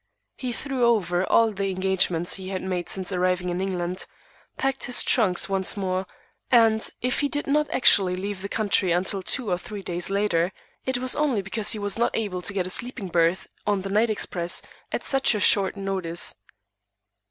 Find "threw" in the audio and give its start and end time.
0.51-0.83